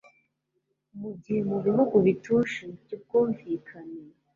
Mugihe 0.99 1.41
mubihugu 1.49 1.95
bituje 2.05 2.63
byubwumvikane 2.81 4.01